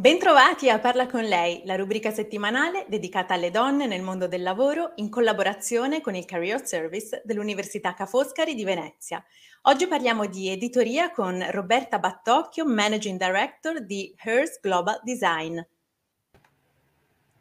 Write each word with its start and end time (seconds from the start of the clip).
Bentrovati 0.00 0.70
a 0.70 0.78
Parla 0.78 1.06
con 1.06 1.24
lei, 1.24 1.60
la 1.66 1.76
rubrica 1.76 2.10
settimanale 2.10 2.86
dedicata 2.88 3.34
alle 3.34 3.50
donne 3.50 3.86
nel 3.86 4.00
mondo 4.00 4.26
del 4.26 4.42
lavoro 4.42 4.92
in 4.94 5.10
collaborazione 5.10 6.00
con 6.00 6.14
il 6.14 6.24
Career 6.24 6.66
Service 6.66 7.20
dell'Università 7.22 7.92
Ca' 7.92 8.06
Foscari 8.06 8.54
di 8.54 8.64
Venezia. 8.64 9.22
Oggi 9.64 9.86
parliamo 9.86 10.24
di 10.24 10.48
editoria 10.48 11.10
con 11.10 11.46
Roberta 11.50 11.98
Battocchio, 11.98 12.64
Managing 12.64 13.18
Director 13.18 13.84
di 13.84 14.14
Hers 14.24 14.58
Global 14.62 15.00
Design. 15.02 15.60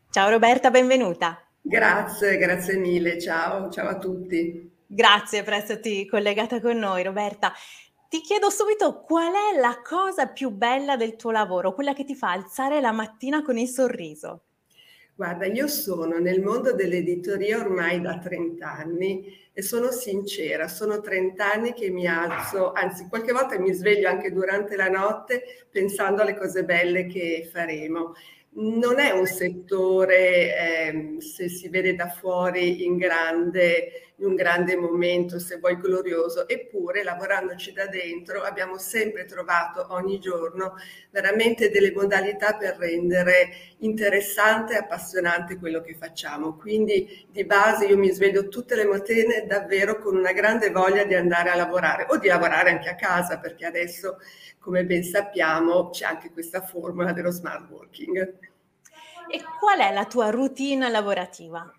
Ciao 0.09 0.29
Roberta, 0.29 0.69
benvenuta. 0.69 1.41
Grazie, 1.61 2.35
grazie 2.35 2.75
mille, 2.75 3.21
ciao, 3.21 3.69
ciao 3.69 3.87
a 3.87 3.97
tutti. 3.97 4.69
Grazie 4.85 5.43
per 5.43 5.53
esserti 5.53 6.05
collegata 6.05 6.59
con 6.59 6.77
noi 6.77 7.03
Roberta. 7.03 7.53
Ti 8.09 8.21
chiedo 8.21 8.49
subito 8.49 9.01
qual 9.01 9.31
è 9.33 9.59
la 9.59 9.83
cosa 9.83 10.25
più 10.25 10.49
bella 10.49 10.95
del 10.95 11.15
tuo 11.15 11.29
lavoro, 11.29 11.75
quella 11.75 11.93
che 11.93 12.05
ti 12.05 12.15
fa 12.15 12.31
alzare 12.31 12.81
la 12.81 12.91
mattina 12.91 13.43
con 13.43 13.55
il 13.55 13.67
sorriso? 13.67 14.45
Guarda, 15.13 15.45
io 15.45 15.67
sono 15.67 16.17
nel 16.17 16.41
mondo 16.41 16.73
dell'editoria 16.73 17.59
ormai 17.59 18.01
da 18.01 18.17
30 18.17 18.67
anni 18.67 19.31
e 19.53 19.61
sono 19.61 19.91
sincera, 19.91 20.67
sono 20.67 21.01
30 21.01 21.51
anni 21.51 21.73
che 21.73 21.91
mi 21.91 22.07
alzo, 22.07 22.71
anzi 22.71 23.07
qualche 23.07 23.31
volta 23.31 23.59
mi 23.59 23.73
sveglio 23.73 24.09
anche 24.09 24.31
durante 24.31 24.75
la 24.75 24.89
notte 24.89 25.67
pensando 25.69 26.23
alle 26.23 26.35
cose 26.35 26.65
belle 26.65 27.05
che 27.05 27.47
faremo 27.51 28.15
non 28.51 28.99
è 28.99 29.11
un 29.11 29.25
settore, 29.25 30.57
eh, 30.57 31.15
se 31.19 31.49
si 31.49 31.69
vede 31.69 31.93
da 31.95 32.07
fuori, 32.09 32.83
in, 32.83 32.97
grande, 32.97 34.08
in 34.19 34.25
un 34.25 34.35
grande 34.35 34.75
momento, 34.75 35.39
se 35.39 35.57
vuoi 35.57 35.77
glorioso, 35.77 36.47
eppure 36.47 37.03
lavorandoci 37.03 37.71
da 37.71 37.87
dentro 37.87 38.41
abbiamo 38.41 38.77
sempre 38.77 39.25
trovato 39.25 39.87
ogni 39.91 40.19
giorno 40.19 40.75
veramente 41.09 41.69
delle 41.69 41.91
modalità 41.91 42.55
per 42.55 42.75
rendere 42.77 43.49
interessante 43.79 44.73
e 44.73 44.77
appassionante 44.77 45.57
quello 45.57 45.81
che 45.81 45.95
facciamo. 45.95 46.57
Quindi 46.57 47.27
di 47.29 47.45
base 47.45 47.85
io 47.85 47.97
mi 47.97 48.11
sveglio 48.11 48.49
tutte 48.49 48.75
le 48.75 48.85
mattine 48.85 49.45
davvero 49.47 49.99
con 49.99 50.15
una 50.15 50.33
grande 50.33 50.69
voglia 50.69 51.05
di 51.05 51.15
andare 51.15 51.49
a 51.49 51.55
lavorare 51.55 52.05
o 52.09 52.17
di 52.17 52.27
lavorare 52.27 52.71
anche 52.71 52.89
a 52.89 52.95
casa, 52.95 53.39
perché 53.39 53.65
adesso, 53.65 54.17
come 54.59 54.83
ben 54.83 55.03
sappiamo, 55.03 55.89
c'è 55.89 56.05
anche 56.05 56.31
questa 56.31 56.61
formula 56.61 57.13
dello 57.13 57.31
smart 57.31 57.69
working. 57.69 58.37
E 59.31 59.43
qual 59.59 59.79
è 59.79 59.93
la 59.93 60.05
tua 60.05 60.29
routine 60.29 60.89
lavorativa? 60.89 61.71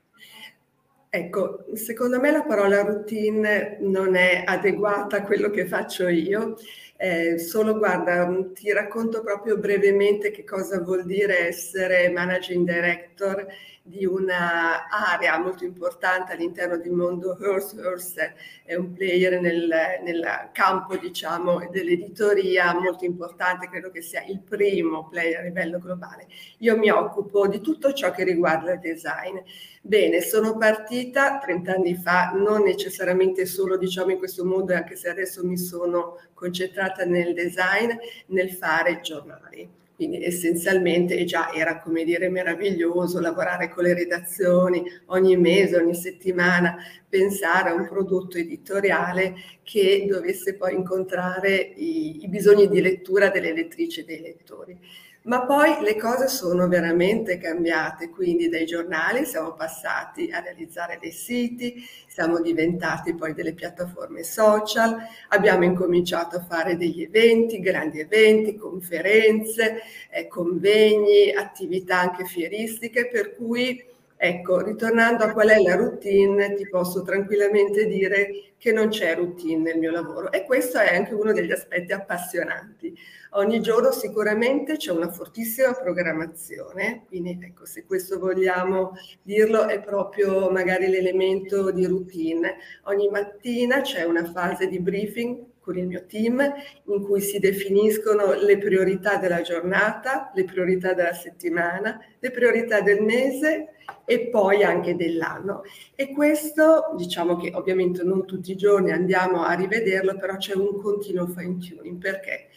Ecco, 1.12 1.64
secondo 1.74 2.20
me 2.20 2.30
la 2.30 2.44
parola 2.44 2.82
routine 2.82 3.78
non 3.80 4.14
è 4.14 4.44
adeguata 4.46 5.16
a 5.18 5.22
quello 5.24 5.50
che 5.50 5.66
faccio 5.66 6.06
io. 6.06 6.56
Eh, 6.96 7.36
solo 7.38 7.76
guarda, 7.78 8.28
ti 8.54 8.70
racconto 8.72 9.20
proprio 9.22 9.56
brevemente 9.58 10.30
che 10.30 10.44
cosa 10.44 10.80
vuol 10.80 11.04
dire 11.04 11.48
essere 11.48 12.10
managing 12.10 12.64
director 12.64 13.44
di 13.90 14.06
un'area 14.06 15.36
molto 15.38 15.64
importante 15.64 16.32
all'interno 16.32 16.76
del 16.78 16.92
mondo 16.92 17.36
Hearst. 17.40 17.76
Hearst 17.76 18.32
è 18.64 18.76
un 18.76 18.92
player 18.92 19.40
nel, 19.40 19.68
nel 20.04 20.50
campo 20.52 20.96
diciamo, 20.96 21.68
dell'editoria 21.70 22.72
molto 22.72 23.04
importante, 23.04 23.68
credo 23.68 23.90
che 23.90 24.00
sia 24.00 24.24
il 24.24 24.40
primo 24.40 25.08
player 25.08 25.40
a 25.40 25.42
livello 25.42 25.78
globale. 25.80 26.28
Io 26.58 26.78
mi 26.78 26.88
occupo 26.88 27.48
di 27.48 27.60
tutto 27.60 27.92
ciò 27.92 28.12
che 28.12 28.22
riguarda 28.22 28.72
il 28.72 28.78
design. 28.78 29.36
Bene, 29.82 30.20
sono 30.20 30.56
partita 30.56 31.38
30 31.38 31.72
anni 31.72 31.96
fa, 31.96 32.30
non 32.30 32.62
necessariamente 32.62 33.44
solo 33.44 33.76
diciamo 33.76 34.12
in 34.12 34.18
questo 34.18 34.44
mondo, 34.44 34.72
anche 34.72 34.94
se 34.94 35.08
adesso 35.08 35.44
mi 35.44 35.58
sono 35.58 36.16
concentrata 36.32 37.04
nel 37.04 37.34
design, 37.34 37.90
nel 38.26 38.52
fare 38.52 39.00
giornali 39.00 39.78
quindi 40.00 40.24
essenzialmente 40.24 41.24
già 41.24 41.52
era 41.52 41.78
come 41.78 42.04
dire 42.04 42.30
meraviglioso 42.30 43.20
lavorare 43.20 43.68
con 43.68 43.84
le 43.84 43.92
redazioni 43.92 44.82
ogni 45.08 45.36
mese, 45.36 45.76
ogni 45.76 45.94
settimana, 45.94 46.78
pensare 47.06 47.68
a 47.68 47.74
un 47.74 47.86
prodotto 47.86 48.38
editoriale 48.38 49.34
che 49.62 50.06
dovesse 50.08 50.54
poi 50.54 50.74
incontrare 50.74 51.54
i, 51.54 52.24
i 52.24 52.28
bisogni 52.28 52.66
di 52.68 52.80
lettura 52.80 53.28
delle 53.28 53.52
lettrici 53.52 54.00
e 54.00 54.04
dei 54.04 54.20
lettori. 54.22 54.78
Ma 55.22 55.44
poi 55.44 55.82
le 55.82 55.96
cose 55.98 56.28
sono 56.28 56.66
veramente 56.66 57.36
cambiate, 57.36 58.08
quindi 58.08 58.48
dai 58.48 58.64
giornali 58.64 59.26
siamo 59.26 59.52
passati 59.52 60.30
a 60.30 60.40
realizzare 60.40 60.98
dei 60.98 61.12
siti, 61.12 61.84
siamo 62.06 62.40
diventati 62.40 63.14
poi 63.14 63.34
delle 63.34 63.52
piattaforme 63.52 64.22
social, 64.22 64.96
abbiamo 65.28 65.64
incominciato 65.64 66.36
a 66.36 66.42
fare 66.42 66.78
degli 66.78 67.02
eventi, 67.02 67.60
grandi 67.60 68.00
eventi, 68.00 68.56
conferenze, 68.56 69.82
eh, 70.10 70.26
convegni, 70.26 71.34
attività 71.34 71.98
anche 72.00 72.24
fieristiche, 72.24 73.08
per 73.08 73.34
cui 73.36 73.89
Ecco, 74.22 74.60
ritornando 74.60 75.24
a 75.24 75.32
qual 75.32 75.48
è 75.48 75.58
la 75.62 75.76
routine, 75.76 76.52
ti 76.52 76.68
posso 76.68 77.00
tranquillamente 77.00 77.86
dire 77.86 78.52
che 78.58 78.70
non 78.70 78.88
c'è 78.88 79.14
routine 79.14 79.62
nel 79.62 79.78
mio 79.78 79.90
lavoro 79.90 80.30
e 80.30 80.44
questo 80.44 80.78
è 80.78 80.94
anche 80.94 81.14
uno 81.14 81.32
degli 81.32 81.50
aspetti 81.50 81.94
appassionanti. 81.94 82.94
Ogni 83.30 83.62
giorno 83.62 83.90
sicuramente 83.92 84.76
c'è 84.76 84.92
una 84.92 85.10
fortissima 85.10 85.72
programmazione, 85.72 87.04
quindi 87.06 87.38
ecco, 87.40 87.64
se 87.64 87.86
questo 87.86 88.18
vogliamo 88.18 88.92
dirlo 89.22 89.66
è 89.66 89.80
proprio 89.80 90.50
magari 90.50 90.88
l'elemento 90.88 91.70
di 91.70 91.86
routine. 91.86 92.58
Ogni 92.84 93.08
mattina 93.08 93.80
c'è 93.80 94.02
una 94.02 94.30
fase 94.30 94.66
di 94.66 94.80
briefing 94.80 95.49
con 95.60 95.76
il 95.76 95.86
mio 95.86 96.04
team 96.06 96.40
in 96.84 97.02
cui 97.02 97.20
si 97.20 97.38
definiscono 97.38 98.32
le 98.32 98.58
priorità 98.58 99.16
della 99.16 99.42
giornata, 99.42 100.30
le 100.34 100.44
priorità 100.44 100.94
della 100.94 101.12
settimana, 101.12 102.00
le 102.18 102.30
priorità 102.30 102.80
del 102.80 103.02
mese 103.02 103.74
e 104.04 104.28
poi 104.28 104.62
anche 104.64 104.96
dell'anno. 104.96 105.62
E 105.94 106.12
questo 106.12 106.94
diciamo 106.96 107.36
che 107.36 107.52
ovviamente 107.54 108.02
non 108.02 108.24
tutti 108.24 108.52
i 108.52 108.56
giorni 108.56 108.90
andiamo 108.90 109.44
a 109.44 109.52
rivederlo, 109.52 110.16
però 110.16 110.36
c'è 110.36 110.54
un 110.54 110.80
continuo 110.80 111.26
fine 111.26 111.58
tuning. 111.58 112.00
Perché? 112.00 112.48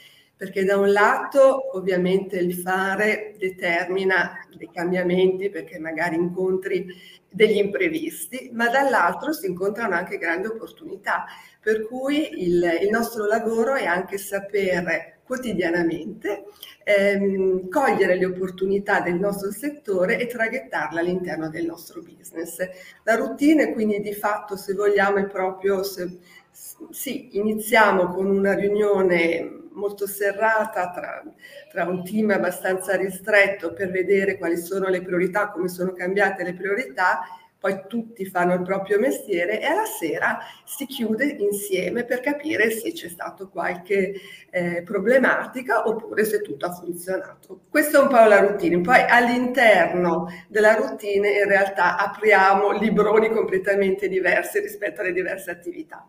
Perché 0.44 0.66
da 0.66 0.76
un 0.76 0.92
lato 0.92 1.74
ovviamente 1.78 2.36
il 2.38 2.54
fare 2.54 3.34
determina 3.38 4.46
dei 4.54 4.70
cambiamenti 4.70 5.50
perché 5.50 5.80
magari 5.80 6.18
incontri 6.18 6.86
degli 7.30 7.56
imprevisti, 7.56 8.50
ma 8.52 8.68
dall'altro 8.68 9.32
si 9.32 9.46
incontrano 9.46 9.96
anche 9.96 10.18
grandi 10.18 10.48
opportunità. 10.48 11.24
Per 11.62 11.88
cui 11.88 12.44
il, 12.44 12.80
il 12.82 12.90
nostro 12.90 13.26
lavoro 13.26 13.76
è 13.76 13.86
anche 13.86 14.18
sapere 14.18 15.20
quotidianamente 15.24 16.44
ehm, 16.84 17.70
cogliere 17.70 18.18
le 18.18 18.26
opportunità 18.26 19.00
del 19.00 19.16
nostro 19.16 19.50
settore 19.50 20.20
e 20.20 20.28
traghettarle 20.28 21.00
all'interno 21.00 21.50
del 21.50 21.64
nostro 21.64 22.02
business. 22.02 22.58
La 23.03 23.16
routine 23.16 23.72
quindi 23.72 24.02
di 24.02 24.14
fatto 24.14 24.58
se 24.58 24.74
vogliamo 24.74 25.20
è 25.20 25.26
proprio, 25.26 25.84
se, 25.84 26.18
sì, 26.52 27.38
iniziamo 27.38 28.08
con 28.09 28.26
una 28.26 28.53
riunione 28.53 29.62
molto 29.73 30.08
serrata 30.08 30.91
tra, 30.91 31.23
tra, 31.70 31.87
un 31.87 32.03
team 32.03 32.31
abbastanza 32.31 32.96
ristretto 32.96 33.73
per 33.73 33.91
vedere 33.91 34.37
quali 34.37 34.58
sono 34.58 34.87
le 34.87 35.02
priorità, 35.02 35.49
come 35.49 35.67
sono 35.67 35.93
cambiate 35.93 36.43
le 36.43 36.53
priorità 36.53 37.22
poi 37.64 37.84
tutti 37.87 38.25
fanno 38.25 38.55
il 38.55 38.61
proprio 38.61 38.99
mestiere 38.99 39.61
e 39.61 39.66
alla 39.67 39.85
sera 39.85 40.40
si 40.66 40.85
chiude 40.85 41.23
insieme 41.23 42.03
per 42.03 42.20
capire 42.20 42.70
se 42.72 42.91
c'è 42.91 43.08
stata 43.08 43.46
qualche 43.46 44.16
eh, 44.49 44.84
problematica 44.84 45.87
oppure 45.87 46.26
se 46.26 46.41
tutto 46.41 46.66
ha 46.66 46.73
funzionato. 46.73 47.61
Questa 47.69 47.99
è 47.99 48.02
un 48.02 48.09
po' 48.09 48.16
la 48.16 48.41
routine. 48.41 48.81
Poi 48.81 49.05
all'interno 49.08 50.28
della 50.49 50.73
routine 50.73 51.29
in 51.29 51.47
realtà 51.47 51.96
apriamo 51.96 52.72
libroni 52.72 53.29
completamente 53.29 54.09
diversi 54.09 54.59
rispetto 54.59 54.99
alle 54.99 55.14
diverse 55.14 55.49
attività. 55.49 56.05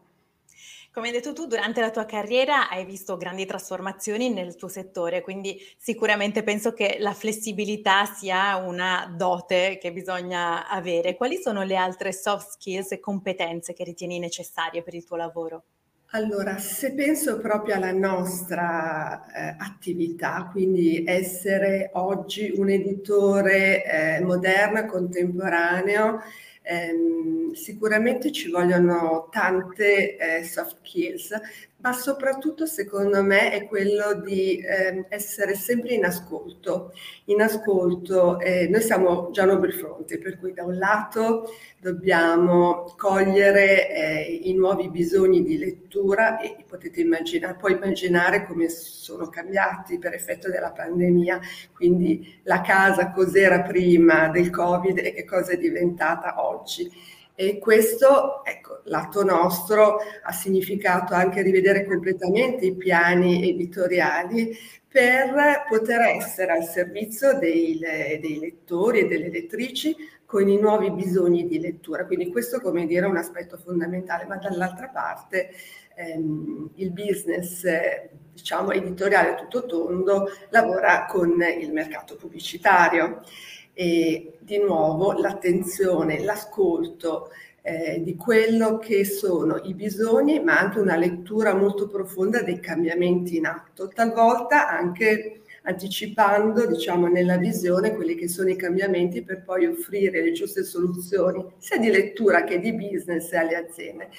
Come 0.94 1.08
hai 1.08 1.12
detto 1.12 1.32
tu, 1.32 1.46
durante 1.46 1.80
la 1.80 1.90
tua 1.90 2.04
carriera 2.04 2.68
hai 2.70 2.84
visto 2.84 3.16
grandi 3.16 3.44
trasformazioni 3.46 4.32
nel 4.32 4.54
tuo 4.54 4.68
settore, 4.68 5.22
quindi 5.22 5.60
sicuramente 5.76 6.44
penso 6.44 6.72
che 6.72 6.98
la 7.00 7.12
flessibilità 7.12 8.04
sia 8.04 8.54
una 8.58 9.12
dote 9.12 9.78
che 9.80 9.92
bisogna 9.92 10.68
avere. 10.68 11.16
Quali 11.16 11.38
sono 11.42 11.64
le 11.64 11.74
altre 11.74 12.12
soft 12.12 12.50
skills 12.50 12.92
e 12.92 13.00
competenze 13.00 13.72
che 13.72 13.82
ritieni 13.82 14.20
necessarie 14.20 14.84
per 14.84 14.94
il 14.94 15.04
tuo 15.04 15.16
lavoro? 15.16 15.64
Allora, 16.10 16.58
se 16.58 16.94
penso 16.94 17.40
proprio 17.40 17.74
alla 17.74 17.90
nostra 17.90 19.26
eh, 19.32 19.56
attività, 19.58 20.48
quindi 20.48 21.02
essere 21.04 21.90
oggi 21.94 22.52
un 22.54 22.70
editore 22.70 23.84
eh, 23.84 24.20
moderno, 24.20 24.86
contemporaneo, 24.86 26.20
ehm, 26.64 27.52
sicuramente 27.52 28.32
ci 28.32 28.50
vogliono 28.50 29.28
tante 29.30 30.16
eh, 30.16 30.42
soft 30.44 30.78
skills, 30.84 31.32
ma 31.84 31.92
soprattutto 31.92 32.64
secondo 32.64 33.22
me 33.22 33.50
è 33.50 33.66
quello 33.66 34.14
di 34.14 34.56
eh, 34.56 35.04
essere 35.10 35.54
sempre 35.54 35.92
in 35.92 36.06
ascolto. 36.06 36.94
In 37.26 37.42
ascolto, 37.42 38.40
eh, 38.40 38.68
noi 38.68 38.80
siamo 38.80 39.28
già 39.32 39.44
nobili 39.44 39.72
fronti, 39.72 40.16
per 40.16 40.38
cui 40.38 40.54
da 40.54 40.64
un 40.64 40.78
lato 40.78 41.52
dobbiamo 41.78 42.94
cogliere 42.96 43.90
eh, 43.90 44.40
i 44.44 44.54
nuovi 44.54 44.88
bisogni 44.88 45.42
di 45.42 45.58
lettura 45.58 46.38
e 46.40 46.56
potete 46.66 47.02
immaginare, 47.02 47.56
puoi 47.56 47.72
immaginare 47.72 48.46
come 48.46 48.70
sono 48.70 49.28
cambiati 49.28 49.98
per 49.98 50.14
effetto 50.14 50.48
della 50.48 50.72
pandemia, 50.72 51.38
quindi 51.74 52.40
la 52.44 52.62
casa 52.62 53.10
cos'era 53.10 53.60
prima 53.60 54.28
del 54.28 54.48
Covid 54.48 54.96
e 54.96 55.12
che 55.12 55.26
cosa 55.26 55.52
è 55.52 55.58
diventata 55.58 56.42
oggi 56.42 56.90
e 57.36 57.58
questo, 57.58 58.44
ecco, 58.44 58.80
lato 58.84 59.24
nostro 59.24 59.96
ha 60.22 60.32
significato 60.32 61.14
anche 61.14 61.42
rivedere 61.42 61.84
completamente 61.84 62.66
i 62.66 62.76
piani 62.76 63.48
editoriali 63.50 64.56
per 64.86 65.64
poter 65.68 66.02
essere 66.02 66.52
al 66.52 66.62
servizio 66.62 67.36
dei, 67.36 67.76
dei 68.20 68.38
lettori 68.38 69.00
e 69.00 69.06
delle 69.08 69.30
lettrici 69.30 69.96
con 70.24 70.48
i 70.48 70.58
nuovi 70.58 70.92
bisogni 70.92 71.48
di 71.48 71.58
lettura. 71.58 72.06
Quindi 72.06 72.30
questo, 72.30 72.60
come 72.60 72.86
dire, 72.86 73.04
è 73.04 73.08
un 73.08 73.16
aspetto 73.16 73.56
fondamentale, 73.56 74.26
ma 74.26 74.36
dall'altra 74.36 74.88
parte 74.88 75.50
ehm, 75.96 76.70
il 76.76 76.92
business, 76.92 77.64
diciamo, 78.32 78.70
editoriale 78.70 79.34
tutto 79.34 79.66
tondo 79.66 80.28
lavora 80.50 81.06
con 81.06 81.42
il 81.60 81.72
mercato 81.72 82.14
pubblicitario 82.14 83.22
e 83.74 84.38
di 84.38 84.58
nuovo 84.58 85.12
l'attenzione, 85.12 86.22
l'ascolto 86.22 87.30
eh, 87.60 88.02
di 88.02 88.14
quello 88.14 88.78
che 88.78 89.04
sono 89.04 89.60
i 89.64 89.74
bisogni, 89.74 90.38
ma 90.40 90.58
anche 90.58 90.78
una 90.78 90.96
lettura 90.96 91.54
molto 91.54 91.88
profonda 91.88 92.42
dei 92.42 92.60
cambiamenti 92.60 93.36
in 93.36 93.46
atto, 93.46 93.88
talvolta 93.88 94.68
anche 94.68 95.40
anticipando, 95.62 96.66
diciamo, 96.66 97.06
nella 97.08 97.38
visione 97.38 97.94
quelli 97.94 98.14
che 98.14 98.28
sono 98.28 98.50
i 98.50 98.56
cambiamenti 98.56 99.22
per 99.22 99.42
poi 99.42 99.66
offrire 99.66 100.22
le 100.22 100.32
giuste 100.32 100.62
soluzioni 100.62 101.42
sia 101.58 101.78
di 101.78 101.90
lettura 101.90 102.44
che 102.44 102.60
di 102.60 102.74
business 102.74 103.32
alle 103.32 103.56
aziende. 103.56 104.10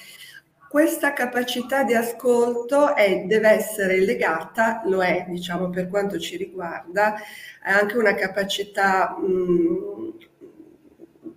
Questa 0.76 1.14
capacità 1.14 1.86
di 1.86 1.94
ascolto 1.94 2.98
è, 2.98 3.24
deve 3.28 3.48
essere 3.48 4.02
legata, 4.02 4.82
lo 4.84 5.02
è 5.02 5.24
diciamo 5.30 5.70
per 5.70 5.88
quanto 5.88 6.20
ci 6.20 6.36
riguarda, 6.36 7.16
anche 7.64 7.98
una 7.98 8.14
capacità, 8.14 9.16
mh, 9.18 9.26
mm, 9.26 10.10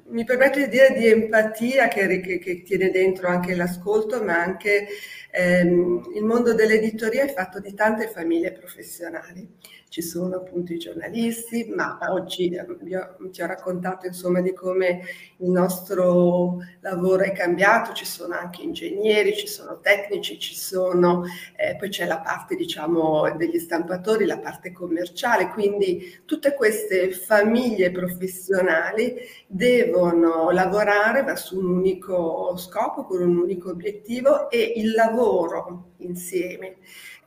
mi 0.09 0.25
permetto 0.25 0.59
di 0.59 0.69
dire, 0.69 0.93
di 0.93 1.07
empatia 1.07 1.87
che, 1.87 2.19
che, 2.19 2.41
che, 2.41 2.63
tiene 2.65 2.91
dentro 2.91 3.29
anche 3.29 3.55
l'ascolto, 3.55 4.25
ma 4.25 4.43
anche 4.43 4.89
ehm, 5.31 6.11
il 6.17 6.25
mondo 6.25 6.53
dell'editoria 6.53 7.23
è 7.23 7.33
fatto 7.33 7.61
di 7.61 7.73
tante 7.75 8.09
famiglie 8.09 8.51
professionali 8.51 9.49
ci 9.89 10.03
sono 10.03 10.37
appunto 10.37 10.73
i 10.73 10.79
giornalisti, 10.79 11.73
ma 11.75 11.99
oggi 12.11 12.51
eh, 12.51 12.67
io 12.85 13.17
ti 13.31 13.43
ho 13.43 13.47
raccontato 13.47 14.07
insomma 14.07 14.41
di 14.41 14.53
come 14.53 15.01
il 15.39 15.51
nostro 15.51 16.59
lavoro 16.81 17.23
è 17.23 17.33
cambiato, 17.33 17.93
ci 17.93 18.05
sono 18.05 18.35
anche 18.35 18.63
ingegneri, 18.63 19.37
ci 19.37 19.47
sono 19.47 19.81
tecnici, 19.81 20.39
ci 20.39 20.55
sono, 20.55 21.25
eh, 21.57 21.77
poi 21.77 21.89
c'è 21.89 22.07
la 22.07 22.21
parte 22.21 22.55
diciamo 22.55 23.35
degli 23.37 23.59
stampatori, 23.59 24.27
la 24.27 24.39
parte 24.39 24.73
commerciale, 24.73 25.49
quindi 25.49 26.21
tutte 26.25 26.55
queste 26.55 27.11
famiglie 27.13 27.91
professionali 27.91 29.17
devono 29.47 30.51
lavorare 30.51 31.23
verso 31.23 31.59
un 31.59 31.67
unico 31.67 32.57
scopo, 32.57 33.05
con 33.05 33.23
un 33.23 33.37
unico 33.39 33.71
obiettivo 33.71 34.51
e 34.51 34.75
il 34.77 34.93
lavoro 34.93 35.93
insieme 35.99 36.77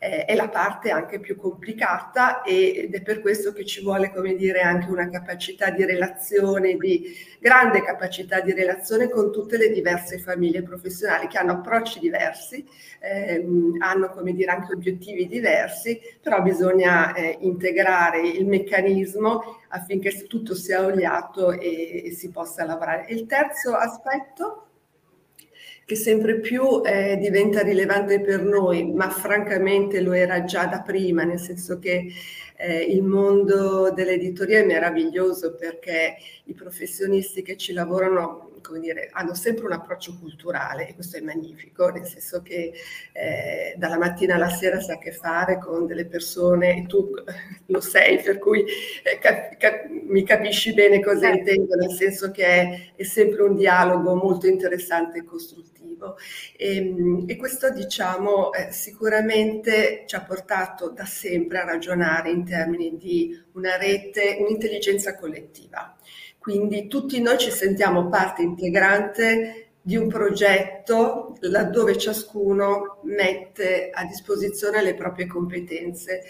eh, 0.03 0.25
è 0.25 0.33
la 0.33 0.49
parte 0.49 0.89
anche 0.89 1.19
più 1.19 1.35
complicata 1.35 2.41
ed 2.41 2.91
è 2.91 3.01
per 3.03 3.21
questo 3.21 3.53
che 3.53 3.63
ci 3.65 3.83
vuole, 3.83 4.11
come 4.11 4.33
dire, 4.33 4.61
anche 4.61 4.89
una 4.89 5.07
capacità 5.07 5.69
di 5.69 5.85
relazione, 5.85 6.75
di 6.75 7.15
grande 7.39 7.83
capacità 7.83 8.41
di 8.41 8.51
relazione 8.51 9.09
con 9.09 9.31
tutte 9.31 9.57
le 9.57 9.69
diverse 9.69 10.17
famiglie 10.17 10.63
professionali 10.63 11.27
che 11.27 11.37
hanno 11.37 11.51
approcci 11.51 11.99
diversi, 11.99 12.65
ehm, 12.99 13.75
hanno, 13.77 14.09
come 14.09 14.33
dire, 14.33 14.49
anche 14.49 14.73
obiettivi 14.73 15.27
diversi, 15.27 15.99
però 16.19 16.41
bisogna 16.41 17.13
eh, 17.13 17.37
integrare 17.41 18.27
il 18.27 18.47
meccanismo 18.47 19.59
affinché 19.69 20.25
tutto 20.25 20.55
sia 20.55 20.83
oliato 20.83 21.51
e, 21.51 22.05
e 22.05 22.11
si 22.11 22.31
possa 22.31 22.65
lavorare. 22.65 23.05
il 23.09 23.27
terzo 23.27 23.75
aspetto 23.75 24.70
che 25.91 25.97
sempre 25.97 26.39
più 26.39 26.81
eh, 26.85 27.17
diventa 27.17 27.63
rilevante 27.63 28.21
per 28.21 28.43
noi, 28.43 28.93
ma 28.93 29.09
francamente 29.09 29.99
lo 29.99 30.13
era 30.13 30.45
già 30.45 30.65
da 30.65 30.79
prima, 30.79 31.23
nel 31.23 31.37
senso 31.37 31.79
che 31.79 32.07
eh, 32.55 32.79
il 32.83 33.03
mondo 33.03 33.91
dell'editoria 33.91 34.59
è 34.59 34.65
meraviglioso 34.65 35.53
perché 35.53 36.15
i 36.45 36.53
professionisti 36.53 37.41
che 37.41 37.57
ci 37.57 37.73
lavorano 37.73 38.50
come 38.61 38.79
dire, 38.79 39.09
hanno 39.11 39.33
sempre 39.33 39.65
un 39.65 39.73
approccio 39.73 40.17
culturale 40.19 40.87
e 40.87 40.93
questo 40.93 41.17
è 41.17 41.21
magnifico, 41.21 41.89
nel 41.89 42.05
senso 42.05 42.41
che 42.41 42.73
eh, 43.11 43.73
dalla 43.77 43.97
mattina 43.97 44.35
alla 44.35 44.49
sera 44.49 44.79
si 44.79 44.91
ha 44.91 44.95
a 44.95 44.97
che 44.97 45.11
fare 45.11 45.57
con 45.57 45.85
delle 45.85 46.05
persone 46.05 46.77
e 46.77 46.85
tu 46.85 47.11
lo 47.67 47.81
sei, 47.81 48.21
per 48.21 48.39
cui 48.39 48.61
eh, 48.61 49.17
cap- 49.19 49.57
cap- 49.57 49.87
mi 49.87 50.23
capisci 50.23 50.73
bene 50.73 51.01
cosa 51.01 51.29
eh. 51.29 51.37
intendo, 51.37 51.75
nel 51.75 51.91
senso 51.91 52.31
che 52.31 52.45
è, 52.45 52.91
è 52.95 53.03
sempre 53.03 53.43
un 53.43 53.55
dialogo 53.55 54.15
molto 54.15 54.47
interessante 54.47 55.19
e 55.19 55.23
costruttivo. 55.23 56.17
E, 56.57 56.77
ehm, 56.77 57.25
e 57.27 57.35
questo 57.37 57.69
diciamo 57.71 58.51
eh, 58.53 58.71
sicuramente 58.71 60.03
ci 60.07 60.15
ha 60.15 60.21
portato 60.21 60.89
da 60.89 61.05
sempre 61.05 61.59
a 61.59 61.65
ragionare 61.65 62.31
in 62.31 62.43
termini 62.45 62.97
di 62.97 63.39
una 63.53 63.77
rete, 63.77 64.37
un'intelligenza 64.39 65.15
collettiva. 65.15 65.95
Quindi 66.41 66.87
tutti 66.87 67.21
noi 67.21 67.37
ci 67.37 67.51
sentiamo 67.51 68.09
parte 68.09 68.41
integrante 68.41 69.73
di 69.79 69.95
un 69.95 70.07
progetto 70.07 71.37
laddove 71.41 71.95
ciascuno 71.99 72.97
mette 73.03 73.91
a 73.93 74.05
disposizione 74.05 74.81
le 74.81 74.95
proprie 74.95 75.27
competenze. 75.27 76.23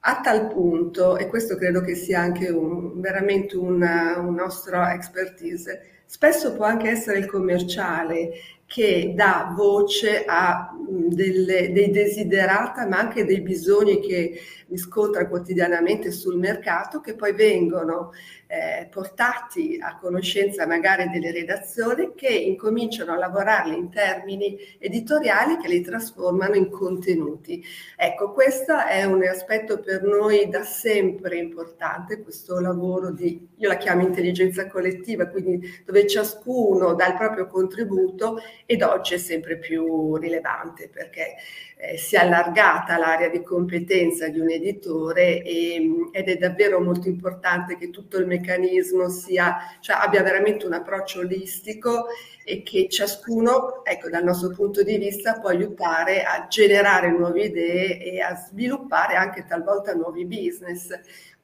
A 0.00 0.22
tal 0.22 0.48
punto, 0.48 1.18
e 1.18 1.26
questo 1.26 1.56
credo 1.56 1.82
che 1.82 1.94
sia 1.94 2.20
anche 2.20 2.48
un, 2.48 2.98
veramente 2.98 3.58
una, 3.58 4.18
un 4.20 4.32
nostro 4.36 4.86
expertise, 4.86 6.00
spesso 6.06 6.54
può 6.54 6.64
anche 6.64 6.88
essere 6.88 7.18
il 7.18 7.26
commerciale 7.26 8.30
che 8.64 9.12
dà 9.14 9.52
voce 9.54 10.24
a 10.26 10.74
delle, 10.88 11.72
dei 11.72 11.90
desiderata, 11.90 12.86
ma 12.86 12.98
anche 12.98 13.26
dei 13.26 13.42
bisogni 13.42 14.00
che 14.00 14.40
riscontra 14.68 15.28
quotidianamente 15.28 16.10
sul 16.10 16.38
mercato, 16.38 17.00
che 17.00 17.14
poi 17.14 17.34
vengono 17.34 18.12
eh, 18.52 18.86
portati 18.90 19.78
a 19.80 19.96
conoscenza 19.96 20.66
magari 20.66 21.08
delle 21.08 21.30
redazioni 21.30 22.12
che 22.14 22.28
incominciano 22.28 23.12
a 23.12 23.16
lavorarli 23.16 23.74
in 23.74 23.88
termini 23.88 24.58
editoriali 24.78 25.56
che 25.56 25.68
li 25.68 25.80
trasformano 25.80 26.54
in 26.54 26.68
contenuti. 26.68 27.64
Ecco, 27.96 28.32
questo 28.32 28.76
è 28.76 29.04
un 29.04 29.22
aspetto 29.22 29.80
per 29.80 30.02
noi 30.02 30.50
da 30.50 30.64
sempre 30.64 31.38
importante, 31.38 32.20
questo 32.20 32.60
lavoro 32.60 33.10
di, 33.10 33.48
io 33.56 33.68
la 33.68 33.78
chiamo 33.78 34.02
intelligenza 34.02 34.66
collettiva, 34.68 35.28
quindi 35.28 35.82
dove 35.86 36.06
ciascuno 36.06 36.92
dà 36.92 37.06
il 37.06 37.16
proprio 37.16 37.46
contributo 37.46 38.38
ed 38.66 38.82
oggi 38.82 39.14
è 39.14 39.18
sempre 39.18 39.56
più 39.56 40.16
rilevante 40.16 40.90
perché 40.90 41.36
eh, 41.84 41.98
si 41.98 42.14
è 42.14 42.20
allargata 42.20 42.96
l'area 42.96 43.28
di 43.28 43.42
competenza 43.42 44.28
di 44.28 44.38
un 44.38 44.48
editore 44.48 45.42
e, 45.42 46.08
ed 46.12 46.28
è 46.28 46.36
davvero 46.36 46.80
molto 46.80 47.08
importante 47.08 47.76
che 47.76 47.90
tutto 47.90 48.18
il 48.18 48.26
meccanismo 48.28 49.08
sia, 49.08 49.56
cioè 49.80 49.96
abbia 49.96 50.22
veramente 50.22 50.64
un 50.64 50.74
approccio 50.74 51.18
olistico 51.20 52.06
e 52.44 52.62
che 52.62 52.88
ciascuno, 52.88 53.84
ecco, 53.84 54.08
dal 54.08 54.22
nostro 54.22 54.50
punto 54.50 54.84
di 54.84 54.96
vista, 54.96 55.40
può 55.40 55.48
aiutare 55.48 56.22
a 56.22 56.46
generare 56.46 57.10
nuove 57.10 57.46
idee 57.46 58.00
e 58.00 58.20
a 58.20 58.36
sviluppare 58.36 59.16
anche 59.16 59.44
talvolta 59.44 59.92
nuovi 59.92 60.24
business. 60.24 60.88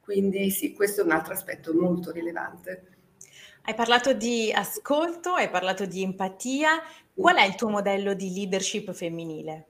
Quindi 0.01 0.51
sì, 0.51 0.73
questo 0.73 1.01
è 1.01 1.05
un 1.05 1.11
altro 1.11 1.33
aspetto 1.33 1.75
molto 1.75 2.13
rilevante. 2.13 2.85
Hai 3.63 3.75
parlato 3.75 4.13
di 4.13 4.53
ascolto, 4.53 5.33
hai 5.33 5.51
parlato 5.51 5.85
di 5.85 6.05
empatia. 6.05 6.81
Qual 7.13 7.35
è 7.35 7.43
il 7.45 7.57
tuo 7.57 7.71
modello 7.71 8.15
di 8.15 8.33
leadership 8.33 8.93
femminile? 8.93 9.67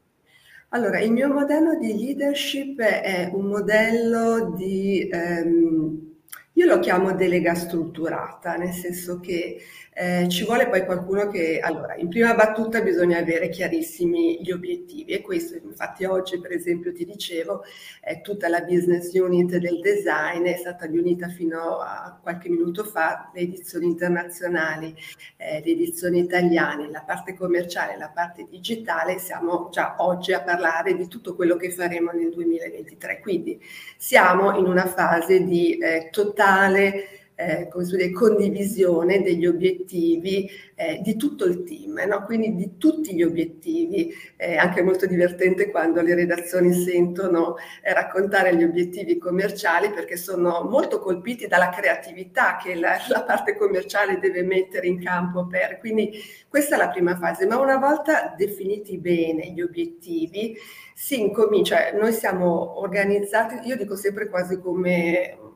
Allora, 0.70 1.00
il 1.00 1.12
mio 1.12 1.32
modello 1.32 1.76
di 1.78 1.94
leadership 1.96 2.78
è 2.80 3.30
un 3.32 3.46
modello 3.46 4.52
di, 4.56 5.08
ehm, 5.10 6.06
Io 6.54 6.66
lo 6.66 6.80
chiamo 6.80 7.12
delega 7.14 7.54
strutturata, 7.54 8.56
nel 8.56 8.72
senso 8.72 9.20
che 9.20 9.58
eh, 10.00 10.28
ci 10.28 10.44
vuole 10.44 10.68
poi 10.68 10.84
qualcuno 10.84 11.26
che, 11.26 11.58
allora, 11.58 11.96
in 11.96 12.08
prima 12.08 12.32
battuta 12.32 12.80
bisogna 12.82 13.18
avere 13.18 13.48
chiarissimi 13.48 14.40
gli 14.40 14.52
obiettivi 14.52 15.12
e 15.12 15.22
questo, 15.22 15.56
infatti 15.56 16.04
oggi 16.04 16.38
per 16.38 16.52
esempio 16.52 16.92
ti 16.92 17.04
dicevo, 17.04 17.64
è 18.00 18.20
tutta 18.20 18.48
la 18.48 18.60
business 18.60 19.12
unit 19.12 19.56
del 19.56 19.80
design 19.80 20.44
è 20.44 20.56
stata 20.56 20.86
riunita 20.86 21.26
fino 21.26 21.78
a 21.80 22.16
qualche 22.22 22.48
minuto 22.48 22.84
fa, 22.84 23.32
le 23.34 23.40
edizioni 23.40 23.86
internazionali, 23.86 24.94
eh, 25.36 25.62
le 25.64 25.70
edizioni 25.72 26.20
italiane, 26.20 26.88
la 26.92 27.02
parte 27.02 27.34
commerciale, 27.34 27.96
la 27.96 28.10
parte 28.14 28.46
digitale, 28.48 29.18
siamo 29.18 29.68
già 29.72 29.96
oggi 29.98 30.32
a 30.32 30.42
parlare 30.42 30.94
di 30.94 31.08
tutto 31.08 31.34
quello 31.34 31.56
che 31.56 31.72
faremo 31.72 32.12
nel 32.12 32.30
2023. 32.30 33.18
Quindi 33.18 33.60
siamo 33.96 34.56
in 34.56 34.66
una 34.66 34.86
fase 34.86 35.42
di 35.42 35.76
eh, 35.76 36.08
totale 36.12 37.17
eh, 37.38 37.68
dire, 37.72 38.10
condivisione 38.10 39.22
degli 39.22 39.46
obiettivi 39.46 40.50
eh, 40.74 40.98
di 41.00 41.16
tutto 41.16 41.44
il 41.44 41.62
team, 41.62 42.02
no? 42.08 42.24
quindi 42.24 42.56
di 42.56 42.76
tutti 42.78 43.14
gli 43.14 43.22
obiettivi. 43.22 44.12
È 44.34 44.56
anche 44.56 44.82
molto 44.82 45.06
divertente 45.06 45.70
quando 45.70 46.02
le 46.02 46.16
redazioni 46.16 46.72
sentono 46.72 47.54
eh, 47.82 47.92
raccontare 47.94 48.56
gli 48.56 48.64
obiettivi 48.64 49.18
commerciali 49.18 49.90
perché 49.90 50.16
sono 50.16 50.66
molto 50.68 50.98
colpiti 50.98 51.46
dalla 51.46 51.68
creatività 51.70 52.58
che 52.60 52.74
la, 52.74 52.96
la 53.08 53.22
parte 53.22 53.56
commerciale 53.56 54.18
deve 54.18 54.42
mettere 54.42 54.88
in 54.88 55.00
campo 55.00 55.46
per. 55.46 55.78
Quindi 55.78 56.10
questa 56.48 56.74
è 56.74 56.78
la 56.78 56.88
prima 56.88 57.16
fase, 57.16 57.46
ma 57.46 57.60
una 57.60 57.76
volta 57.76 58.34
definiti 58.36 58.98
bene 58.98 59.52
gli 59.52 59.60
obiettivi, 59.60 60.56
si 60.92 61.20
incomincia, 61.20 61.92
noi 61.92 62.12
siamo 62.12 62.80
organizzati, 62.80 63.68
io 63.68 63.76
dico 63.76 63.94
sempre 63.94 64.28
quasi 64.28 64.58
come 64.58 65.47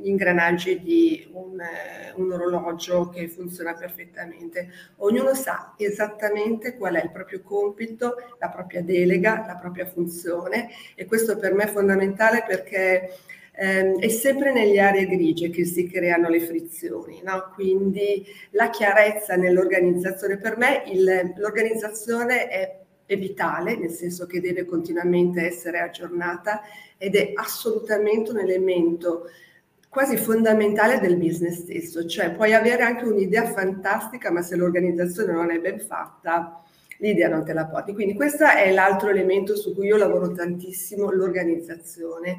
gli 0.00 0.08
ingranaggi 0.08 0.80
di 0.80 1.28
un, 1.32 1.60
eh, 1.60 2.12
un, 2.16 2.32
orologio 2.32 3.08
che 3.08 3.28
funziona 3.28 3.74
perfettamente. 3.74 4.70
Ognuno 4.96 5.34
sa 5.34 5.74
esattamente 5.76 6.76
qual 6.76 6.94
è 6.94 7.02
il 7.04 7.10
proprio 7.10 7.42
compito, 7.42 8.14
la 8.38 8.48
propria 8.48 8.82
delega, 8.82 9.44
la 9.46 9.56
propria 9.56 9.86
funzione 9.86 10.70
e 10.94 11.04
questo 11.04 11.36
per 11.38 11.54
me 11.54 11.64
è 11.64 11.68
fondamentale 11.68 12.44
perché 12.46 13.10
ehm, 13.52 13.98
è 14.00 14.08
sempre 14.08 14.52
nelle 14.52 14.80
aree 14.80 15.06
grigie 15.06 15.50
che 15.50 15.64
si 15.64 15.88
creano 15.88 16.28
le 16.28 16.40
frizioni, 16.40 17.20
no? 17.22 17.50
quindi 17.54 18.24
la 18.50 18.70
chiarezza 18.70 19.36
nell'organizzazione, 19.36 20.38
per 20.38 20.56
me 20.56 20.82
il, 20.86 21.34
l'organizzazione 21.36 22.48
è 22.48 22.78
è 23.10 23.18
vitale, 23.18 23.76
nel 23.76 23.90
senso 23.90 24.24
che 24.26 24.40
deve 24.40 24.64
continuamente 24.64 25.44
essere 25.44 25.80
aggiornata 25.80 26.60
ed 26.96 27.16
è 27.16 27.32
assolutamente 27.34 28.30
un 28.30 28.38
elemento 28.38 29.24
quasi 29.90 30.16
fondamentale 30.16 31.00
del 31.00 31.16
business 31.16 31.62
stesso, 31.62 32.06
cioè 32.06 32.30
puoi 32.32 32.54
avere 32.54 32.84
anche 32.84 33.04
un'idea 33.04 33.44
fantastica, 33.52 34.30
ma 34.30 34.40
se 34.40 34.54
l'organizzazione 34.56 35.32
non 35.32 35.50
è 35.50 35.58
ben 35.58 35.80
fatta, 35.80 36.62
l'idea 36.98 37.28
non 37.28 37.44
te 37.44 37.52
la 37.52 37.66
porti. 37.66 37.92
Quindi 37.92 38.14
questo 38.14 38.44
è 38.44 38.70
l'altro 38.72 39.08
elemento 39.10 39.56
su 39.56 39.74
cui 39.74 39.88
io 39.88 39.96
lavoro 39.96 40.30
tantissimo, 40.32 41.10
l'organizzazione. 41.10 42.38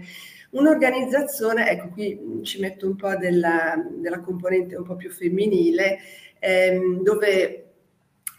Un'organizzazione, 0.52 1.70
ecco 1.70 1.90
qui 1.90 2.40
ci 2.44 2.60
metto 2.62 2.88
un 2.88 2.96
po' 2.96 3.16
della, 3.18 3.76
della 3.98 4.20
componente 4.22 4.76
un 4.78 4.84
po' 4.84 4.96
più 4.96 5.10
femminile, 5.12 5.98
ehm, 6.40 7.04
dove 7.04 7.66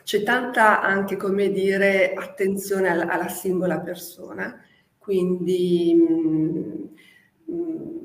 c'è 0.05 0.23
tanta 0.23 0.81
anche, 0.83 1.17
come 1.17 1.51
dire, 1.51 2.13
attenzione 2.15 2.89
alla, 2.89 3.07
alla 3.09 3.29
singola 3.29 3.81
persona, 3.81 4.59
quindi 4.99 5.95
mh, 5.95 7.53
mh, 7.53 8.02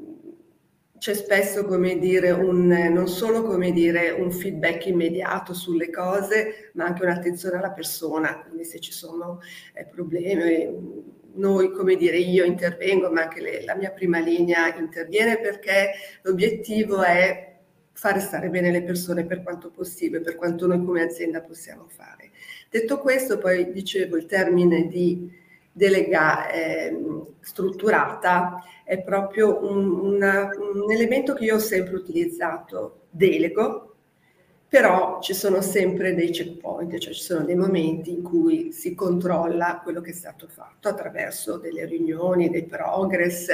c'è 0.98 1.14
spesso, 1.14 1.66
come 1.66 2.00
dire, 2.00 2.32
un, 2.32 2.68
non 2.68 3.08
solo 3.08 3.44
come 3.44 3.72
dire, 3.72 4.12
un 4.12 4.32
feedback 4.32 4.88
immediato 4.88 5.54
sulle 5.54 5.90
cose, 5.90 6.72
ma 6.74 6.86
anche 6.86 7.04
un'attenzione 7.04 7.58
alla 7.58 7.72
persona, 7.72 8.40
quindi 8.42 8.66
se 8.66 8.80
ci 8.80 8.92
sono 8.92 9.42
eh, 9.74 9.86
problemi, 9.86 11.06
noi, 11.34 11.72
come 11.72 11.96
dire, 11.96 12.18
io 12.18 12.46
intervengo, 12.46 13.12
ma 13.12 13.24
anche 13.24 13.42
le, 13.42 13.64
la 13.64 13.76
mia 13.76 13.92
prima 13.92 14.20
linea 14.20 14.76
interviene 14.76 15.40
perché 15.40 15.92
l'obiettivo 16.24 17.04
è 17.04 17.56
fare 17.92 18.20
stare 18.20 18.50
bene 18.50 18.72
le 18.72 18.84
persone 18.84 19.26
per 19.26 19.42
quanto 19.42 19.72
possibile, 19.72 20.22
per 20.22 20.36
quanto 20.36 20.68
noi 20.68 20.84
come 20.84 21.02
azienda 21.02 21.42
possiamo 21.42 21.88
fare. 21.88 22.32
Detto 22.70 23.00
questo, 23.00 23.38
poi 23.38 23.72
dicevo 23.72 24.18
il 24.18 24.26
termine 24.26 24.88
di 24.88 25.46
delega 25.78 26.50
eh, 26.50 26.98
strutturata 27.40 28.64
è 28.84 29.00
proprio 29.02 29.64
un, 29.64 29.88
una, 30.00 30.50
un 30.58 30.92
elemento 30.92 31.34
che 31.34 31.46
io 31.46 31.56
ho 31.56 31.60
sempre 31.60 31.96
utilizzato, 31.96 33.02
delego, 33.12 33.94
però 34.68 35.20
ci 35.22 35.34
sono 35.34 35.62
sempre 35.62 36.16
dei 36.16 36.32
checkpoint, 36.32 36.98
cioè 36.98 37.14
ci 37.14 37.22
sono 37.22 37.46
dei 37.46 37.56
momenti 37.56 38.12
in 38.12 38.24
cui 38.24 38.72
si 38.72 38.96
controlla 38.96 39.80
quello 39.84 40.02
che 40.02 40.12
è 40.12 40.14
stato 40.14 40.48
fatto 40.48 40.90
attraverso 40.90 41.58
delle 41.58 41.86
riunioni, 41.86 42.50
dei 42.50 42.66
progress, 42.66 43.48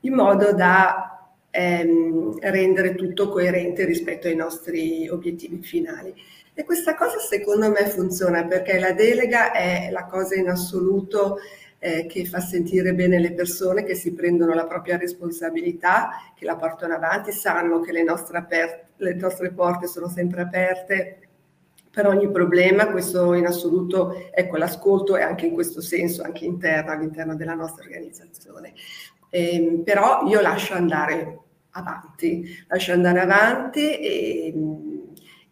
in 0.00 0.14
modo 0.14 0.52
da 0.52 1.30
ehm, 1.50 2.38
rendere 2.40 2.94
tutto 2.94 3.28
coerente 3.28 3.84
rispetto 3.84 4.28
ai 4.28 4.34
nostri 4.34 5.08
obiettivi 5.08 5.62
finali. 5.62 6.14
E 6.60 6.64
questa 6.64 6.94
cosa 6.94 7.18
secondo 7.18 7.70
me 7.70 7.88
funziona 7.88 8.44
perché 8.44 8.78
la 8.78 8.92
delega 8.92 9.50
è 9.50 9.88
la 9.90 10.04
cosa 10.04 10.34
in 10.34 10.50
assoluto 10.50 11.38
eh, 11.78 12.04
che 12.04 12.26
fa 12.26 12.38
sentire 12.40 12.92
bene 12.92 13.18
le 13.18 13.32
persone 13.32 13.82
che 13.82 13.94
si 13.94 14.12
prendono 14.12 14.52
la 14.52 14.66
propria 14.66 14.98
responsabilità, 14.98 16.10
che 16.36 16.44
la 16.44 16.56
portano 16.56 16.92
avanti, 16.92 17.32
sanno 17.32 17.80
che 17.80 17.92
le 17.92 18.02
nostre, 18.02 18.36
aper- 18.36 18.88
le 18.96 19.14
nostre 19.14 19.52
porte 19.52 19.86
sono 19.86 20.10
sempre 20.10 20.42
aperte 20.42 21.28
per 21.90 22.06
ogni 22.06 22.30
problema, 22.30 22.90
questo 22.90 23.32
in 23.32 23.46
assoluto, 23.46 24.30
ecco 24.30 24.58
l'ascolto 24.58 25.16
è 25.16 25.22
anche 25.22 25.46
in 25.46 25.54
questo 25.54 25.80
senso, 25.80 26.22
anche 26.22 26.44
interno, 26.44 26.92
all'interno 26.92 27.36
della 27.36 27.54
nostra 27.54 27.84
organizzazione. 27.84 28.74
Eh, 29.30 29.80
però 29.82 30.26
io 30.26 30.42
lascio 30.42 30.74
andare 30.74 31.38
avanti, 31.70 32.44
lascio 32.68 32.92
andare 32.92 33.20
avanti 33.20 33.98
e 33.98 34.52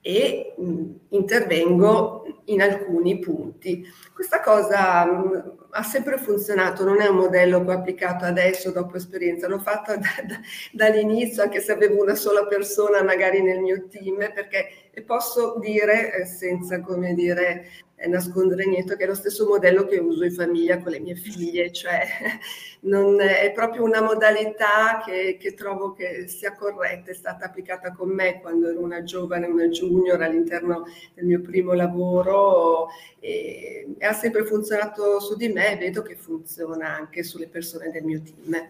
e 0.05 0.55
mh, 0.59 0.85
intervengo 1.11 2.43
in 2.47 2.63
alcuni 2.63 3.19
punti. 3.19 3.87
Questa 4.13 4.41
cosa 4.41 5.05
mh, 5.05 5.57
ha 5.71 5.83
sempre 5.83 6.19
funzionato, 6.19 6.85
non 6.85 7.01
è 7.01 7.07
un 7.07 7.17
modello 7.17 7.65
che 7.65 7.71
ho 7.71 7.75
applicato 7.75 8.25
adesso 8.25 8.71
dopo 8.71 8.97
esperienza, 8.97 9.49
l'ho 9.49 9.59
fatto 9.59 9.93
da, 9.97 10.27
da, 10.27 10.41
dall'inizio, 10.73 11.43
anche 11.43 11.61
se 11.61 11.73
avevo 11.73 12.03
una 12.03 12.15
sola 12.15 12.47
persona 12.47 13.03
magari 13.03 13.43
nel 13.43 13.61
mio 13.61 13.87
team, 13.89 14.17
perché 14.33 14.69
posso 15.05 15.59
dire, 15.61 16.15
eh, 16.15 16.25
senza 16.25 16.81
come 16.81 17.15
dire, 17.15 17.67
nascondere 18.07 18.65
niente, 18.65 18.97
che 18.97 19.05
è 19.05 19.07
lo 19.07 19.15
stesso 19.15 19.47
modello 19.47 19.85
che 19.85 19.99
uso 19.99 20.25
in 20.25 20.33
famiglia 20.33 20.79
con 20.79 20.93
le 20.93 21.01
mie 21.01 21.17
figlie, 21.17 21.73
cioè 21.73 22.07
non, 22.83 23.21
è 23.21 23.51
proprio 23.53 23.83
una 23.83 24.01
modalità 24.01 25.03
che, 25.05 25.37
che, 25.41 25.55
trovo 25.55 25.93
che 25.93 26.29
sia 26.29 26.55
corretta, 26.55 27.11
è 27.11 27.15
stata 27.15 27.47
applicata 27.47 27.93
con 27.93 28.11
me 28.11 28.41
quando 28.41 28.69
ero 28.69 28.81
una 28.81 29.03
giovane, 29.03 29.47
una 29.47 29.67
junior 29.67 30.23
all'interno 30.23 30.85
del 31.15 31.25
mio 31.25 31.41
primo 31.41 31.73
lavoro 31.73 32.89
e, 33.21 33.95
e 33.99 34.07
ha 34.07 34.13
sempre 34.13 34.45
funzionato 34.45 35.21
su 35.21 35.37
di 35.37 35.49
me 35.49 35.73
e 35.73 35.77
vedo 35.77 36.03
che 36.03 36.17
funziona 36.17 36.95
anche 36.95 37.23
sulle 37.23 37.49
persone 37.49 37.91
del 37.91 38.05
mio 38.05 38.21
team. 38.23 38.69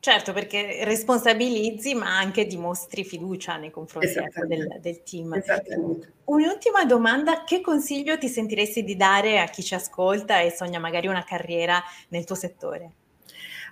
Certo, 0.00 0.32
perché 0.32 0.84
responsabilizzi, 0.84 1.94
ma 1.94 2.16
anche 2.16 2.46
dimostri 2.46 3.04
fiducia 3.04 3.56
nei 3.56 3.72
confronti 3.72 4.06
ecco, 4.16 4.46
del, 4.46 4.78
del, 4.80 5.02
team. 5.02 5.42
Un'ultima 6.24 6.84
domanda, 6.84 7.42
che 7.44 7.60
consiglio 7.60 8.16
ti 8.16 8.28
sentiresti 8.28 8.84
di 8.84 8.94
dare 8.94 9.40
a 9.40 9.46
chi 9.46 9.62
ci 9.62 9.74
ascolta 9.74 10.40
e 10.40 10.50
sogna 10.50 10.78
magari 10.78 11.08
una 11.08 11.24
carriera 11.24 11.82
nel 12.10 12.24
tuo 12.24 12.36
settore? 12.36 12.92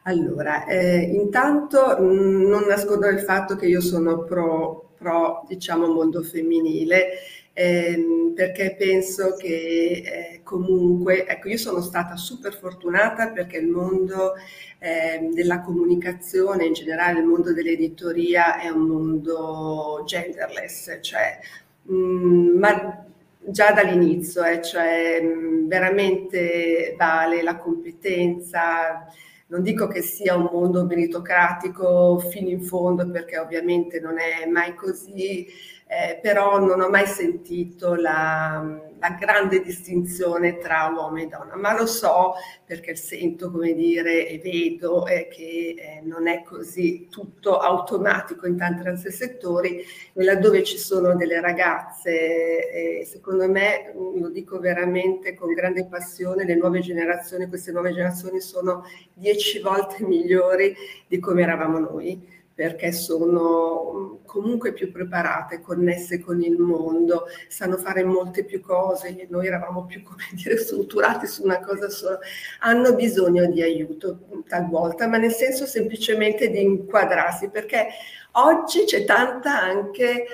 Allora, 0.02 0.66
eh, 0.66 0.98
intanto 0.98 1.96
mh, 1.98 2.04
mm, 2.04 2.46
non 2.48 2.64
nascondo 2.64 3.06
il 3.06 3.20
fatto 3.20 3.54
che 3.54 3.66
io 3.66 3.80
sono 3.80 4.24
pro, 4.24 4.90
pro 4.96 5.44
diciamo, 5.46 5.86
mondo 5.86 6.22
femminile 6.22 7.18
ehm, 7.56 8.34
perché 8.34 8.74
penso 8.78 9.34
che 9.36 10.02
eh, 10.04 10.40
comunque, 10.42 11.26
ecco, 11.26 11.48
io 11.48 11.56
sono 11.56 11.80
stata 11.80 12.16
super 12.16 12.52
fortunata 12.54 13.30
perché 13.30 13.56
il 13.56 13.68
mondo 13.68 14.34
eh, 14.78 15.30
della 15.32 15.60
comunicazione, 15.62 16.66
in 16.66 16.74
generale 16.74 17.20
il 17.20 17.26
mondo 17.26 17.54
dell'editoria 17.54 18.60
è 18.60 18.68
un 18.68 18.82
mondo 18.86 20.02
genderless, 20.04 20.98
cioè, 21.00 21.38
mh, 21.82 21.94
mm, 21.94 22.58
ma 22.58 23.06
già 23.38 23.72
dall'inizio, 23.72 24.44
eh, 24.44 24.60
cioè 24.62 25.20
mh, 25.22 25.26
mm, 25.64 25.68
veramente 25.68 26.94
vale 26.98 27.42
la 27.42 27.56
competenza, 27.56 29.06
non 29.48 29.62
dico 29.62 29.86
che 29.86 30.02
sia 30.02 30.34
un 30.36 30.48
mondo 30.52 30.84
meritocratico 30.84 32.18
fino 32.18 32.48
in 32.48 32.60
fondo 32.62 33.08
perché 33.10 33.38
ovviamente 33.38 34.00
non 34.00 34.18
è 34.18 34.46
mai 34.46 34.74
così, 34.74 35.46
eh, 35.88 36.18
però 36.20 36.58
non 36.58 36.80
ho 36.80 36.88
mai 36.88 37.06
sentito 37.06 37.94
la, 37.94 38.80
la, 38.98 39.10
grande 39.10 39.62
distinzione 39.62 40.58
tra 40.58 40.92
uomo 40.92 41.18
e 41.18 41.28
donna, 41.28 41.54
ma 41.54 41.78
lo 41.78 41.86
so 41.86 42.34
perché 42.64 42.96
sento, 42.96 43.52
come 43.52 43.72
dire, 43.72 44.26
e 44.26 44.40
vedo 44.42 45.06
eh, 45.06 45.28
che 45.28 45.76
eh, 45.78 46.00
non 46.02 46.26
è 46.26 46.42
così 46.42 47.06
tutto 47.08 47.58
automatico 47.58 48.48
in 48.48 48.56
tanti 48.56 48.88
altri 48.88 49.12
settori, 49.12 49.78
e 50.12 50.24
laddove 50.24 50.64
ci 50.64 50.76
sono 50.76 51.14
delle 51.14 51.40
ragazze, 51.40 53.04
secondo 53.04 53.48
me, 53.48 53.92
lo 53.94 54.28
dico 54.30 54.58
veramente 54.58 55.34
con 55.34 55.52
grande 55.52 55.86
passione, 55.86 56.44
le 56.44 56.56
nuove 56.56 56.80
generazioni, 56.80 57.46
queste 57.46 57.70
nuove 57.70 57.92
generazioni 57.92 58.40
sono 58.40 58.84
dieci 59.14 59.60
volte 59.60 60.02
migliori 60.04 60.74
di 61.06 61.20
come 61.20 61.42
eravamo 61.42 61.78
noi 61.78 62.34
perché 62.56 62.90
sono 62.90 63.92
mm, 63.92 64.14
comunque 64.24 64.72
più 64.72 64.90
preparate, 64.90 65.60
connesse 65.60 66.20
con 66.20 66.42
il 66.42 66.56
mondo, 66.56 67.26
sanno 67.48 67.76
fare 67.76 68.02
molte 68.02 68.44
più 68.44 68.62
cose, 68.62 69.26
noi 69.28 69.46
eravamo 69.46 69.84
più, 69.84 70.02
come 70.02 70.24
dire, 70.32 70.56
strutturati 70.56 71.26
su 71.26 71.44
una 71.44 71.60
cosa 71.60 71.90
sola, 71.90 72.18
hanno 72.60 72.94
bisogno 72.94 73.44
di 73.46 73.60
aiuto 73.60 74.20
talvolta, 74.48 75.06
ma 75.06 75.18
nel 75.18 75.32
senso 75.32 75.66
semplicemente 75.66 76.48
di 76.48 76.62
inquadrarsi, 76.62 77.50
perché 77.50 77.88
oggi 78.32 78.84
c'è 78.84 79.04
tanta 79.04 79.60
anche 79.60 80.24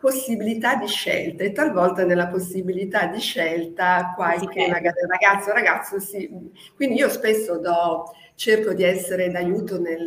possibilità 0.00 0.76
di 0.76 0.86
scelta 0.86 1.44
e 1.44 1.52
talvolta 1.52 2.06
nella 2.06 2.28
possibilità 2.28 3.04
di 3.06 3.20
scelta 3.20 4.14
qualche 4.16 4.66
magari 4.66 5.06
ragazzo 5.06 5.52
ragazzo 5.52 6.00
si... 6.00 6.26
Quindi 6.74 6.96
io 6.96 7.10
spesso 7.10 7.58
do 7.58 8.10
cerco 8.34 8.72
di 8.72 8.82
essere 8.82 9.30
d'aiuto 9.30 9.78
nel, 9.78 10.06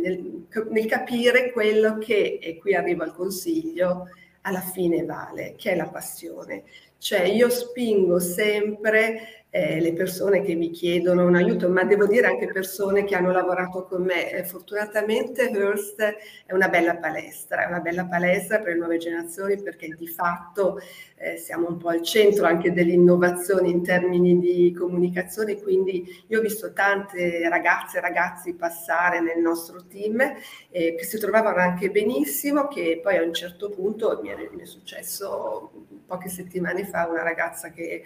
nel, 0.00 0.46
nel, 0.70 0.86
capire 0.86 1.50
quello 1.50 1.98
che, 1.98 2.38
e 2.40 2.58
qui 2.58 2.76
arrivo 2.76 3.02
al 3.02 3.12
consiglio, 3.12 4.06
alla 4.42 4.60
fine 4.60 5.04
vale, 5.04 5.54
che 5.56 5.72
è 5.72 5.74
la 5.74 5.88
passione. 5.88 6.62
Cioè 7.04 7.24
io 7.24 7.50
spingo 7.50 8.18
sempre 8.18 9.44
eh, 9.50 9.78
le 9.78 9.92
persone 9.92 10.40
che 10.40 10.54
mi 10.54 10.70
chiedono 10.70 11.26
un 11.26 11.34
aiuto, 11.34 11.68
ma 11.68 11.84
devo 11.84 12.06
dire 12.06 12.26
anche 12.28 12.50
persone 12.50 13.04
che 13.04 13.14
hanno 13.14 13.30
lavorato 13.30 13.84
con 13.84 14.04
me. 14.04 14.32
Eh, 14.32 14.44
fortunatamente 14.44 15.50
Hearst 15.50 16.00
è 16.46 16.54
una 16.54 16.68
bella 16.68 16.96
palestra, 16.96 17.64
è 17.64 17.66
una 17.66 17.80
bella 17.80 18.06
palestra 18.06 18.58
per 18.58 18.72
le 18.72 18.78
nuove 18.78 18.96
generazioni 18.96 19.60
perché 19.60 19.88
di 19.88 20.08
fatto 20.08 20.78
eh, 21.16 21.36
siamo 21.36 21.68
un 21.68 21.76
po' 21.76 21.90
al 21.90 22.00
centro 22.00 22.46
anche 22.46 22.72
dell'innovazione 22.72 23.68
in 23.68 23.82
termini 23.82 24.38
di 24.38 24.72
comunicazione, 24.72 25.60
quindi 25.60 26.06
io 26.28 26.38
ho 26.38 26.42
visto 26.42 26.72
tante 26.72 27.46
ragazze 27.50 27.98
e 27.98 28.00
ragazzi 28.00 28.54
passare 28.54 29.20
nel 29.20 29.40
nostro 29.40 29.84
team 29.86 30.20
eh, 30.70 30.94
che 30.94 31.04
si 31.04 31.18
trovavano 31.18 31.58
anche 31.58 31.90
benissimo, 31.90 32.66
che 32.66 32.98
poi 33.02 33.18
a 33.18 33.22
un 33.22 33.34
certo 33.34 33.68
punto 33.68 34.18
mi 34.22 34.30
è, 34.30 34.48
mi 34.52 34.62
è 34.62 34.66
successo 34.66 35.83
poche 36.06 36.28
settimane 36.28 36.84
fa 36.84 37.06
una 37.08 37.22
ragazza 37.22 37.70
che 37.70 38.04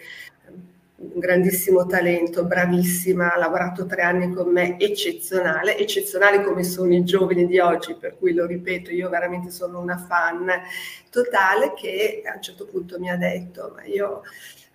un 0.99 1.19
grandissimo 1.19 1.85
talento, 1.85 2.45
bravissima, 2.45 3.33
ha 3.33 3.37
lavorato 3.37 3.85
tre 3.85 4.01
anni 4.01 4.33
con 4.33 4.51
me, 4.51 4.77
eccezionale, 4.77 5.77
eccezionale 5.77 6.43
come 6.43 6.63
sono 6.63 6.93
i 6.93 7.03
giovani 7.05 7.45
di 7.47 7.57
oggi, 7.59 7.95
per 7.95 8.17
cui 8.17 8.33
lo 8.33 8.45
ripeto, 8.45 8.91
io 8.91 9.07
veramente 9.07 9.49
sono 9.49 9.79
una 9.79 9.97
fan 9.97 10.49
totale 11.09 11.73
che 11.73 12.21
a 12.25 12.35
un 12.35 12.41
certo 12.41 12.65
punto 12.65 12.99
mi 12.99 13.09
ha 13.09 13.15
detto, 13.15 13.71
ma 13.75 13.85
io, 13.85 14.23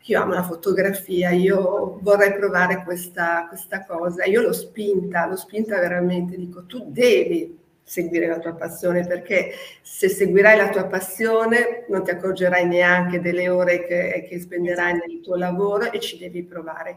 io 0.04 0.22
amo 0.22 0.32
la 0.32 0.42
fotografia, 0.42 1.30
io 1.30 1.98
vorrei 2.00 2.32
provare 2.32 2.82
questa, 2.84 3.46
questa 3.46 3.84
cosa, 3.84 4.24
io 4.24 4.40
l'ho 4.40 4.52
spinta, 4.52 5.26
l'ho 5.26 5.36
spinta 5.36 5.78
veramente, 5.78 6.36
dico 6.36 6.64
tu 6.64 6.86
devi 6.88 7.63
seguire 7.84 8.26
la 8.26 8.38
tua 8.38 8.54
passione, 8.54 9.06
perché 9.06 9.52
se 9.82 10.08
seguirai 10.08 10.56
la 10.56 10.70
tua 10.70 10.86
passione 10.86 11.84
non 11.88 12.02
ti 12.02 12.10
accorgerai 12.10 12.66
neanche 12.66 13.20
delle 13.20 13.48
ore 13.50 13.84
che, 13.86 14.26
che 14.28 14.40
spenderai 14.40 14.94
nel 14.94 15.20
tuo 15.20 15.36
lavoro 15.36 15.92
e 15.92 16.00
ci 16.00 16.18
devi 16.18 16.42
provare. 16.42 16.96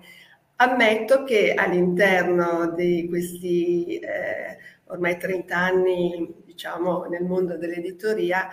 Ammetto 0.55 1.23
che 1.23 1.53
all'interno 1.53 2.71
di 2.75 3.05
questi 3.07 3.99
eh, 3.99 4.57
ormai 4.85 5.17
30 5.17 5.55
anni, 5.55 6.33
diciamo, 6.45 7.05
nel 7.05 7.23
mondo 7.23 7.57
dell'editoria, 7.57 8.47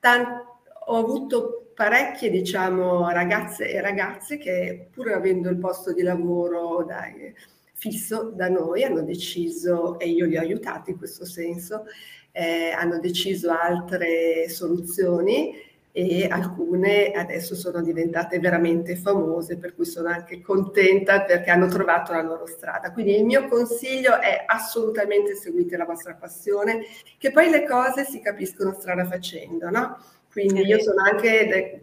tant- 0.00 0.50
ho 0.86 0.96
avuto 0.96 1.72
parecchie, 1.74 2.30
diciamo, 2.30 3.08
ragazze 3.10 3.70
e 3.70 3.80
ragazzi 3.80 4.38
che 4.38 4.88
pur 4.92 5.12
avendo 5.12 5.48
il 5.48 5.58
posto 5.58 5.92
di 5.92 6.02
lavoro 6.02 6.84
dai, 6.84 7.34
fisso 7.82 8.30
da 8.32 8.48
noi, 8.48 8.84
hanno 8.84 9.02
deciso, 9.02 9.98
e 9.98 10.08
io 10.08 10.24
li 10.24 10.36
ho 10.36 10.40
aiutati 10.40 10.92
in 10.92 10.98
questo 10.98 11.24
senso, 11.24 11.86
eh, 12.30 12.70
hanno 12.70 13.00
deciso 13.00 13.50
altre 13.50 14.48
soluzioni 14.48 15.52
e 15.90 16.28
alcune 16.30 17.10
adesso 17.10 17.56
sono 17.56 17.82
diventate 17.82 18.38
veramente 18.38 18.94
famose, 18.94 19.58
per 19.58 19.74
cui 19.74 19.84
sono 19.84 20.08
anche 20.08 20.40
contenta 20.40 21.22
perché 21.22 21.50
hanno 21.50 21.66
trovato 21.66 22.12
la 22.12 22.22
loro 22.22 22.46
strada. 22.46 22.92
Quindi 22.92 23.16
il 23.16 23.24
mio 23.24 23.48
consiglio 23.48 24.20
è 24.20 24.44
assolutamente 24.46 25.34
seguite 25.34 25.76
la 25.76 25.84
vostra 25.84 26.14
passione, 26.14 26.82
che 27.18 27.32
poi 27.32 27.50
le 27.50 27.66
cose 27.66 28.04
si 28.04 28.20
capiscono 28.20 28.72
strada 28.78 29.04
facendo, 29.04 29.70
no? 29.70 29.98
Quindi 30.32 30.62
io 30.62 30.80
sono 30.80 31.02
anche 31.02 31.46
de, 31.46 31.80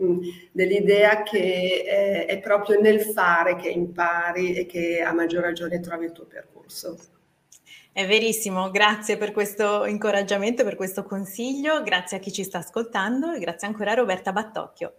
dell'idea 0.51 1.21
che 1.21 1.83
eh, 1.85 2.25
è 2.25 2.39
proprio 2.39 2.81
nel 2.81 2.99
fare 2.99 3.55
che 3.55 3.69
impari 3.69 4.55
e 4.55 4.65
che 4.65 5.01
a 5.01 5.13
maggior 5.13 5.43
ragione 5.43 5.79
trovi 5.79 6.05
il 6.05 6.11
tuo 6.11 6.25
percorso. 6.25 6.97
È 7.91 8.07
verissimo, 8.07 8.71
grazie 8.71 9.17
per 9.17 9.31
questo 9.31 9.85
incoraggiamento, 9.85 10.63
per 10.63 10.75
questo 10.75 11.03
consiglio, 11.03 11.83
grazie 11.83 12.17
a 12.17 12.19
chi 12.19 12.31
ci 12.31 12.43
sta 12.43 12.57
ascoltando 12.57 13.33
e 13.33 13.39
grazie 13.39 13.67
ancora 13.67 13.91
a 13.91 13.95
Roberta 13.95 14.31
Battocchio. 14.31 14.93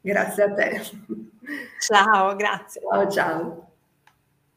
Grazie 0.00 0.42
a 0.44 0.52
te. 0.54 0.82
Ciao, 1.80 2.36
grazie. 2.36 2.80
Ciao, 2.80 3.10
ciao. 3.10 3.67